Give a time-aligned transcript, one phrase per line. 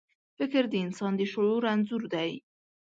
[0.37, 2.31] فکر د انسان د شعور انځور دی.